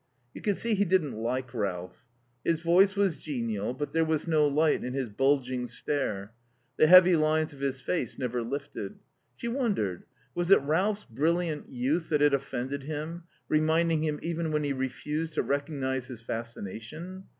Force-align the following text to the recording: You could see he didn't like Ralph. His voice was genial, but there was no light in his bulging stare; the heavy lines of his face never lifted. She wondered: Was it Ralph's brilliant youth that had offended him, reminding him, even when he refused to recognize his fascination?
You 0.33 0.41
could 0.41 0.57
see 0.57 0.73
he 0.73 0.83
didn't 0.83 1.15
like 1.15 1.53
Ralph. 1.53 2.07
His 2.43 2.61
voice 2.61 2.95
was 2.95 3.19
genial, 3.19 3.75
but 3.75 3.91
there 3.91 4.03
was 4.03 4.27
no 4.27 4.47
light 4.47 4.83
in 4.83 4.95
his 4.95 5.09
bulging 5.09 5.67
stare; 5.67 6.33
the 6.77 6.87
heavy 6.87 7.15
lines 7.15 7.53
of 7.53 7.59
his 7.59 7.81
face 7.81 8.17
never 8.17 8.41
lifted. 8.41 8.97
She 9.35 9.47
wondered: 9.47 10.05
Was 10.33 10.49
it 10.49 10.59
Ralph's 10.61 11.05
brilliant 11.05 11.69
youth 11.69 12.09
that 12.09 12.21
had 12.21 12.33
offended 12.33 12.81
him, 12.81 13.25
reminding 13.47 14.03
him, 14.03 14.17
even 14.23 14.51
when 14.51 14.63
he 14.63 14.73
refused 14.73 15.35
to 15.35 15.43
recognize 15.43 16.07
his 16.07 16.21
fascination? 16.23 17.25